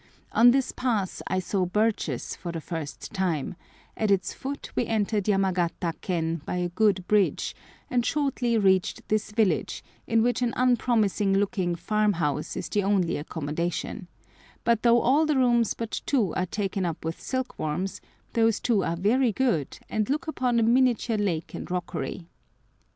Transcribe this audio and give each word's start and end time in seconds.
On 0.31 0.49
this 0.49 0.71
pass 0.71 1.21
I 1.27 1.37
saw 1.37 1.63
birches 1.67 2.35
for 2.35 2.51
the 2.51 2.59
first 2.59 3.13
time; 3.13 3.55
at 3.95 4.09
its 4.09 4.33
foot 4.33 4.71
we 4.75 4.87
entered 4.87 5.25
Yamagata 5.25 5.93
ken 6.01 6.41
by 6.43 6.55
a 6.55 6.69
good 6.69 7.05
bridge, 7.07 7.55
and 7.87 8.03
shortly 8.03 8.57
reached 8.57 9.07
this 9.09 9.29
village, 9.31 9.83
in 10.07 10.23
which 10.23 10.41
an 10.41 10.55
unpromising 10.57 11.35
looking 11.37 11.75
farm 11.75 12.13
house 12.13 12.57
is 12.57 12.67
the 12.67 12.81
only 12.81 13.15
accommodation; 13.15 14.07
but 14.63 14.81
though 14.81 15.01
all 15.01 15.27
the 15.27 15.37
rooms 15.37 15.75
but 15.75 16.01
two 16.07 16.33
are 16.33 16.47
taken 16.47 16.83
up 16.83 17.05
with 17.05 17.21
silk 17.21 17.59
worms, 17.59 18.01
those 18.33 18.59
two 18.59 18.83
are 18.83 18.97
very 18.97 19.31
good 19.31 19.77
and 19.87 20.09
look 20.09 20.27
upon 20.27 20.57
a 20.59 20.63
miniature 20.63 21.15
lake 21.17 21.53
and 21.53 21.69
rockery. 21.69 22.27